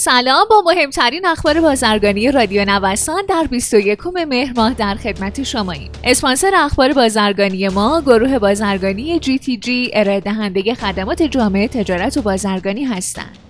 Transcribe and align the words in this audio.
سلام 0.00 0.46
با 0.50 0.62
مهمترین 0.66 1.26
اخبار 1.26 1.60
بازرگانی 1.60 2.30
رادیو 2.30 2.64
نوسان 2.64 3.22
در 3.28 3.46
21 3.50 4.06
مهر 4.06 4.52
ماه 4.56 4.74
در 4.74 4.94
خدمت 4.94 5.42
شماییم. 5.42 5.90
اسپانسر 6.04 6.50
اخبار 6.54 6.92
بازرگانی 6.92 7.68
ما 7.68 8.00
گروه 8.00 8.38
بازرگانی 8.38 9.18
جی 9.18 9.38
تی 9.38 9.56
جی 9.56 9.90
ارائه 9.94 10.20
دهنده 10.20 10.74
خدمات 10.74 11.22
جامعه 11.22 11.68
تجارت 11.68 12.16
و 12.16 12.22
بازرگانی 12.22 12.84
هستند. 12.84 13.49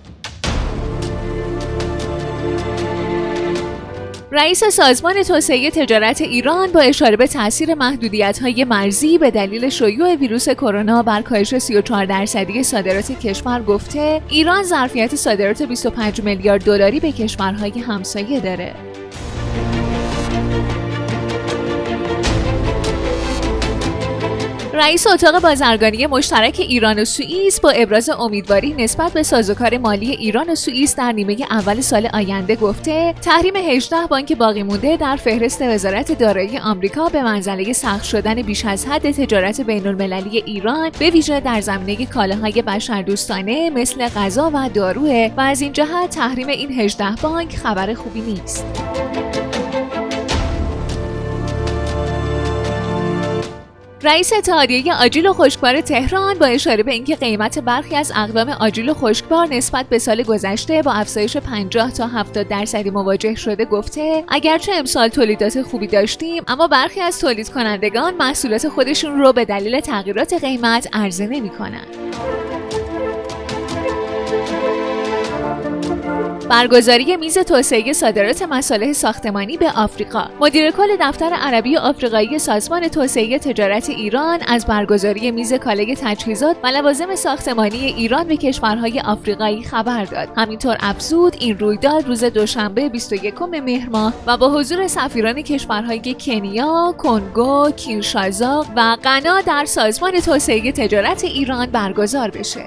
رئیس 4.33 4.63
سازمان 4.63 5.23
توسعه 5.23 5.71
تجارت 5.71 6.21
ایران 6.21 6.71
با 6.71 6.79
اشاره 6.79 7.17
به 7.17 7.27
تاثیر 7.27 7.75
محدودیت 7.75 8.39
های 8.41 8.63
مرزی 8.63 9.17
به 9.17 9.31
دلیل 9.31 9.69
شیوع 9.69 10.15
ویروس 10.15 10.49
کرونا 10.49 11.03
بر 11.03 11.21
کاهش 11.21 11.57
34 11.57 12.05
درصدی 12.05 12.63
صادرات 12.63 13.11
کشور 13.11 13.63
گفته 13.63 14.21
ایران 14.29 14.63
ظرفیت 14.63 15.15
صادرات 15.15 15.61
25 15.61 16.21
میلیارد 16.21 16.63
دلاری 16.63 16.99
به 16.99 17.11
کشورهای 17.11 17.79
همسایه 17.79 18.39
داره. 18.39 18.90
رئیس 24.73 25.07
اتاق 25.07 25.41
بازرگانی 25.41 26.07
مشترک 26.07 26.59
ایران 26.59 26.99
و 26.99 27.05
سوئیس 27.05 27.59
با 27.59 27.69
ابراز 27.69 28.09
امیدواری 28.09 28.73
نسبت 28.73 29.13
به 29.13 29.23
سازوکار 29.23 29.77
مالی 29.77 30.11
ایران 30.11 30.49
و 30.49 30.55
سوئیس 30.55 30.95
در 30.95 31.11
نیمه 31.11 31.37
اول 31.49 31.81
سال 31.81 32.09
آینده 32.13 32.55
گفته 32.55 33.15
تحریم 33.21 33.55
18 33.55 33.95
بانک 34.09 34.33
باقی 34.33 34.63
مونده 34.63 34.97
در 34.97 35.15
فهرست 35.15 35.61
وزارت 35.61 36.11
دارایی 36.11 36.57
آمریکا 36.57 37.09
به 37.09 37.23
منزله 37.23 37.73
سخت 37.73 38.03
شدن 38.03 38.41
بیش 38.41 38.65
از 38.65 38.85
حد 38.85 39.11
تجارت 39.11 39.61
بین 39.61 39.87
المللی 39.87 40.43
ایران 40.45 40.91
به 40.99 41.09
ویژه 41.09 41.39
در 41.39 41.61
زمینه 41.61 42.05
کالاهای 42.05 42.61
بشردوستانه 42.61 43.69
مثل 43.69 44.07
غذا 44.07 44.51
و 44.53 44.69
داروه 44.73 45.31
و 45.37 45.41
از 45.41 45.61
این 45.61 45.73
جهت 45.73 46.09
تحریم 46.09 46.47
این 46.47 46.71
18 46.71 47.15
بانک 47.21 47.57
خبر 47.57 47.93
خوبی 47.93 48.21
نیست. 48.21 48.65
رئیس 54.03 54.33
اتحادیه 54.33 54.95
آجیل 54.95 55.27
و 55.27 55.33
خشکبار 55.33 55.81
تهران 55.81 56.39
با 56.39 56.45
اشاره 56.45 56.83
به 56.83 56.91
اینکه 56.91 57.15
قیمت 57.15 57.59
برخی 57.59 57.95
از 57.95 58.11
اقلام 58.15 58.49
آجیل 58.49 58.89
و 58.89 58.93
خشکبار 58.93 59.47
نسبت 59.47 59.85
به 59.89 59.99
سال 59.99 60.23
گذشته 60.23 60.81
با 60.81 60.91
افزایش 60.91 61.37
50 61.37 61.91
تا 61.91 62.07
70 62.07 62.47
درصدی 62.47 62.89
مواجه 62.89 63.35
شده 63.35 63.65
گفته 63.65 64.23
اگرچه 64.27 64.71
امسال 64.75 65.07
تولیدات 65.07 65.61
خوبی 65.61 65.87
داشتیم 65.87 66.43
اما 66.47 66.67
برخی 66.67 67.01
از 67.01 67.19
تولید 67.19 67.49
کنندگان 67.49 68.13
محصولات 68.15 68.69
خودشون 68.69 69.19
رو 69.19 69.33
به 69.33 69.45
دلیل 69.45 69.79
تغییرات 69.79 70.33
قیمت 70.33 70.87
عرضه 70.93 71.27
نمی‌کنند. 71.27 71.87
برگزاری 76.51 77.17
میز 77.17 77.37
توسعه 77.37 77.93
صادرات 77.93 78.41
مصالح 78.41 78.93
ساختمانی 78.93 79.57
به 79.57 79.71
آفریقا 79.71 80.25
مدیر 80.39 80.71
کل 80.71 80.87
دفتر 80.99 81.33
عربی 81.33 81.77
آفریقایی 81.77 82.39
سازمان 82.39 82.87
توسعه 82.87 83.39
تجارت 83.39 83.89
ایران 83.89 84.39
از 84.47 84.65
برگزاری 84.65 85.31
میز 85.31 85.53
کاله 85.53 85.95
تجهیزات 85.95 86.55
و 86.63 86.67
لوازم 86.67 87.15
ساختمانی 87.15 87.77
ایران 87.77 88.27
به 88.27 88.37
کشورهای 88.37 88.99
آفریقایی 88.99 89.63
خبر 89.63 90.05
داد 90.05 90.29
همینطور 90.37 90.77
افزود 90.79 91.35
این 91.39 91.59
رویداد 91.59 92.07
روز 92.07 92.23
دوشنبه 92.23 92.89
21 92.89 93.41
مهر 93.41 93.89
ماه 93.89 94.13
و 94.27 94.37
با 94.37 94.49
حضور 94.49 94.87
سفیران 94.87 95.41
کشورهای 95.41 96.15
کنیا، 96.19 96.95
کنگو، 96.97 97.71
کینشازا 97.71 98.65
و 98.75 98.97
غنا 99.03 99.41
در 99.41 99.65
سازمان 99.65 100.19
توسعه 100.19 100.71
تجارت 100.71 101.23
ایران 101.23 101.65
برگزار 101.65 102.29
بشه. 102.29 102.65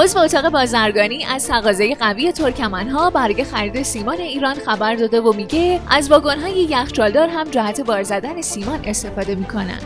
عضو 0.00 0.18
اتاق 0.18 0.48
بازرگانی 0.48 1.24
از 1.24 1.48
تقاضای 1.48 1.94
قوی 1.94 2.32
ترکمنها 2.32 3.10
برای 3.10 3.44
خرید 3.44 3.82
سیمان 3.82 4.20
ایران 4.20 4.54
خبر 4.54 4.94
داده 4.94 5.20
و 5.20 5.32
میگه 5.32 5.80
از 5.90 6.10
واگن‌های 6.10 6.52
یخچالدار 6.52 7.28
هم 7.28 7.50
جهت 7.50 7.80
بار 7.80 8.02
زدن 8.02 8.42
سیمان 8.42 8.80
استفاده 8.84 9.34
می‌کنن. 9.34 9.78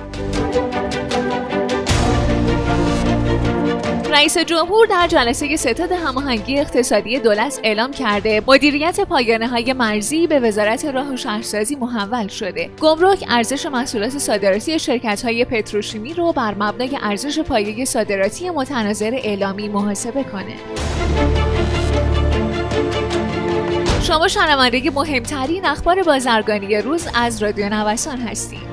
رئیس 4.13 4.39
جمهور 4.39 4.87
در 4.87 5.07
جلسه 5.07 5.57
ستاد 5.57 5.93
هماهنگی 5.93 6.61
اقتصادی 6.61 7.19
دولت 7.19 7.61
اعلام 7.63 7.91
کرده 7.91 8.43
مدیریت 8.47 9.01
پایانه 9.01 9.49
های 9.49 9.73
مرزی 9.73 10.27
به 10.27 10.41
وزارت 10.41 10.85
راه 10.85 11.13
و 11.13 11.17
شهرسازی 11.17 11.77
محول 11.77 12.29
شده. 12.29 12.71
گمرک 12.81 13.25
ارزش 13.29 13.67
محصولات 13.67 14.19
صادراتی 14.19 14.79
شرکت 14.79 15.25
های 15.25 15.45
پتروشیمی 15.45 16.15
رو 16.15 16.33
بر 16.33 16.55
مبنای 16.55 16.99
ارزش 17.03 17.39
پایه 17.39 17.85
صادراتی 17.85 18.51
متناظر 18.51 19.11
اعلامی 19.15 19.69
محاسبه 19.69 20.25
کنه. 20.25 20.57
شما 24.03 24.29
شنونده 24.29 24.91
مهمترین 24.91 25.65
اخبار 25.65 26.03
بازرگانی 26.03 26.77
روز 26.77 27.09
از 27.15 27.43
رادیو 27.43 27.69
نوسان 27.69 28.19
هستید. 28.19 28.72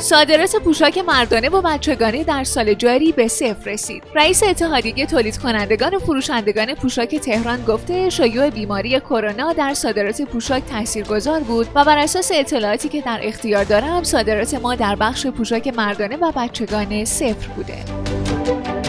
صادرات 0.00 0.56
پوشاک 0.56 0.98
مردانه 0.98 1.48
و 1.48 1.62
بچگانه 1.62 2.24
در 2.24 2.44
سال 2.44 2.74
جاری 2.74 3.12
به 3.12 3.28
صفر 3.28 3.70
رسید. 3.70 4.02
رئیس 4.14 4.42
اتحادیه 4.42 5.06
تولید 5.06 5.38
کنندگان 5.38 5.94
و 5.94 5.98
فروشندگان 5.98 6.74
پوشاک 6.74 7.16
تهران 7.16 7.64
گفته 7.64 8.10
شیوع 8.10 8.50
بیماری 8.50 9.00
کرونا 9.00 9.52
در 9.52 9.74
صادرات 9.74 10.22
پوشاک 10.22 10.62
تاثیرگذار 10.64 11.40
بود 11.40 11.68
و 11.74 11.84
بر 11.84 11.98
اساس 11.98 12.30
اطلاعاتی 12.34 12.88
که 12.88 13.00
در 13.00 13.20
اختیار 13.22 13.64
دارم 13.64 14.02
صادرات 14.02 14.54
ما 14.54 14.74
در 14.74 14.96
بخش 14.96 15.26
پوشاک 15.26 15.68
مردانه 15.68 16.16
و 16.16 16.32
بچگانه 16.36 17.04
صفر 17.04 17.48
بوده. 17.56 18.79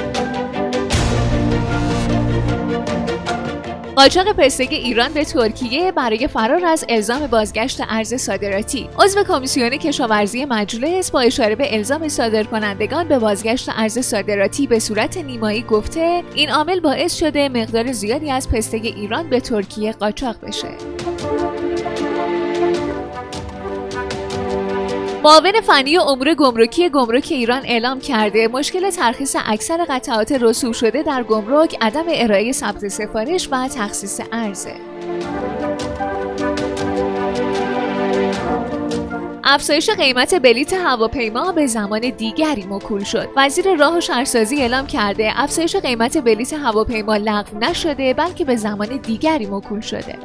قاچاق 4.01 4.31
پسته 4.31 4.63
ایران 4.63 5.13
به 5.13 5.23
ترکیه 5.23 5.91
برای 5.91 6.28
فرار 6.28 6.66
از 6.66 6.85
الزام 6.89 7.28
بازگشت 7.28 7.81
ارز 7.89 8.13
صادراتی. 8.13 8.89
عضو 9.00 9.23
کمیسیون 9.23 9.69
کشاورزی 9.69 10.45
مجلس 10.45 11.12
با 11.12 11.19
اشاره 11.19 11.56
به 11.56 11.75
الزام 11.75 12.07
صادرکنندگان 12.07 13.07
به 13.07 13.19
بازگشت 13.19 13.69
ارز 13.69 14.00
صادراتی 14.00 14.67
به 14.67 14.79
صورت 14.79 15.17
نیمایی 15.17 15.61
گفته 15.61 16.23
این 16.35 16.50
عامل 16.50 16.79
باعث 16.79 17.16
شده 17.16 17.50
مقدار 17.50 17.91
زیادی 17.91 18.31
از 18.31 18.50
پسته 18.50 18.78
ایران 18.78 19.29
به 19.29 19.40
ترکیه 19.40 19.91
قاچاق 19.91 20.35
بشه. 20.41 20.67
معاون 25.24 25.62
فنی 25.62 25.98
امور 25.98 26.34
گمرکی 26.34 26.90
گمرک 26.90 27.28
ایران 27.32 27.62
اعلام 27.66 28.00
کرده 28.00 28.48
مشکل 28.48 28.90
ترخیص 28.90 29.36
اکثر 29.46 29.86
قطعات 29.90 30.32
رسوب 30.32 30.74
شده 30.74 31.04
در 31.04 31.24
گمرک 31.24 31.78
عدم 31.82 32.04
ارائه 32.08 32.52
ثبت 32.52 32.88
سفارش 32.88 33.50
و 33.52 33.68
تخصیص 33.68 34.22
ارزه 34.32 34.74
افزایش 39.44 39.90
قیمت 39.90 40.36
بلیت 40.36 40.74
هواپیما 40.74 41.52
به 41.52 41.68
زمان 41.68 42.00
دیگری 42.00 42.66
مکول 42.70 43.03
شد. 43.03 43.30
وزیر 43.38 43.76
راه 43.76 43.98
و 43.98 44.02
شهرسازی 44.02 44.62
اعلام 44.62 44.88
کرده 44.88 45.32
افزایش 45.36 45.76
قیمت 45.76 46.18
بلیت 46.18 46.53
هواپیما 46.53 47.16
لغو 47.16 47.58
نشده 47.59 48.14
بلکه 48.14 48.46
به 48.46 48.56
زمان 48.56 48.98
دیگری 48.98 49.46
مکول 49.46 49.82
شده. 49.82 50.16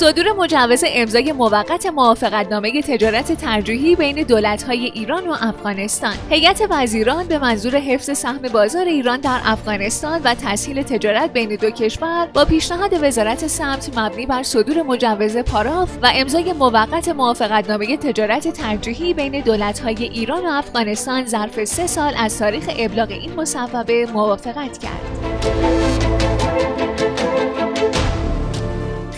صدور 0.00 0.32
مجوز 0.32 0.84
امضای 0.86 1.32
موقت 1.32 1.86
موافقتنامه 1.86 2.82
تجارت 2.82 3.32
ترجیحی 3.32 3.96
بین 3.96 4.22
دولت‌های 4.22 4.84
ایران 4.84 5.28
و 5.28 5.36
افغانستان 5.40 6.14
هیئت 6.30 6.62
وزیران 6.70 7.26
به 7.26 7.38
منظور 7.38 7.76
حفظ 7.76 8.18
سهم 8.18 8.38
بازار 8.38 8.86
ایران 8.86 9.20
در 9.20 9.40
افغانستان 9.44 10.20
و 10.24 10.34
تسهیل 10.34 10.82
تجارت 10.82 11.32
بین 11.32 11.56
دو 11.56 11.70
کشور 11.70 12.28
با 12.34 12.44
پیشنهاد 12.44 13.02
وزارت 13.02 13.46
سمت 13.46 13.98
مبنی 13.98 14.26
بر 14.26 14.42
صدور 14.42 14.82
مجوز 14.82 15.36
پاراف 15.36 15.98
و 16.02 16.10
امضای 16.14 16.52
موقت 16.52 17.08
موافقتنامه 17.08 17.96
تجارت 17.96 18.48
ترجیحی 18.48 19.14
بین 19.14 19.40
دولت‌های 19.40 20.04
ایران 20.04 20.46
و 20.46 20.48
افغانستان 20.48 21.26
ظرف 21.26 21.64
سه 21.64 21.86
سال 21.86 22.12
از 22.18 22.38
تاریخ 22.38 22.64
ابلاغ 22.78 23.10
این 23.10 23.34
مصوبه 23.34 24.06
موافقت 24.06 24.78
کرد. 24.78 25.20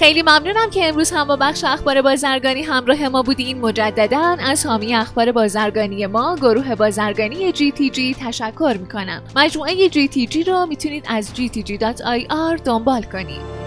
خیلی 0.02 0.22
ممنونم 0.22 0.70
که 0.70 0.88
امروز 0.88 1.10
هم 1.10 1.28
با 1.28 1.36
بخش 1.36 1.64
اخبار 1.64 2.02
بازرگانی 2.02 2.62
همراه 2.62 3.08
ما 3.08 3.22
بودین. 3.22 3.60
مجددا 3.60 4.36
از 4.40 4.66
حامی 4.66 4.94
اخبار 4.94 5.32
بازرگانی 5.32 6.06
ما 6.06 6.36
گروه 6.36 6.74
بازرگانی 6.74 7.52
GTG 7.52 8.16
تشکر 8.26 8.76
می‌کنم. 8.80 9.22
مجموعه 9.36 9.88
GTG 9.88 10.48
رو 10.48 10.66
می‌تونید 10.66 11.04
از 11.08 11.32
gtg.ir 11.34 12.62
دنبال 12.64 13.02
کنید. 13.02 13.61